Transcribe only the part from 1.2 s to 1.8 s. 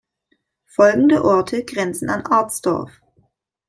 Orte